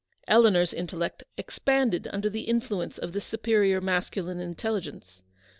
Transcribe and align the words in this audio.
Eleanor's 0.27 0.73
intellect 0.73 1.23
expanded 1.37 2.07
under 2.11 2.27
the 2.27 2.45
influence 2.45 2.97
of 2.97 3.13
this 3.13 3.23
supe 3.23 3.43
rior 3.43 3.79
masculine 3.79 4.39
intelligence. 4.39 5.21